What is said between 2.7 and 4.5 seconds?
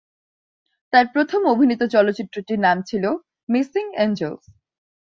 ছিল "missing Angeles".